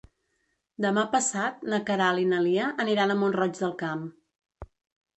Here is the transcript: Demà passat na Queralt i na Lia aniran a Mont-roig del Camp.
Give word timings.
Demà 0.85 1.03
passat 1.11 1.61
na 1.75 1.81
Queralt 1.91 2.23
i 2.23 2.27
na 2.33 2.41
Lia 2.49 2.73
aniran 2.87 3.17
a 3.17 3.21
Mont-roig 3.23 3.57
del 3.65 3.81
Camp. 3.87 4.07